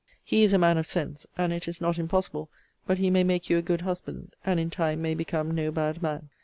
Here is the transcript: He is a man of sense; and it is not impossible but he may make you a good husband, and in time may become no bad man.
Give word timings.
He 0.23 0.41
is 0.41 0.51
a 0.51 0.57
man 0.57 0.79
of 0.79 0.87
sense; 0.87 1.27
and 1.37 1.53
it 1.53 1.67
is 1.67 1.79
not 1.79 1.99
impossible 1.99 2.49
but 2.87 2.97
he 2.97 3.11
may 3.11 3.23
make 3.23 3.51
you 3.51 3.59
a 3.59 3.61
good 3.61 3.81
husband, 3.81 4.33
and 4.43 4.59
in 4.59 4.71
time 4.71 4.99
may 4.99 5.13
become 5.13 5.53
no 5.53 5.69
bad 5.69 6.01
man. 6.01 6.29